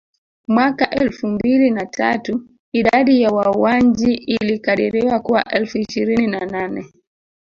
Mwaka 0.47 0.89
elfu 0.89 1.27
mbili 1.27 1.69
na 1.71 1.85
tatu 1.85 2.47
idadi 2.71 3.21
ya 3.21 3.29
Wawanji 3.29 4.13
ilikadiriwa 4.13 5.19
kuwa 5.19 5.43
elfu 5.43 5.77
ishirini 5.77 6.27
na 6.27 6.39
nane 6.45 6.93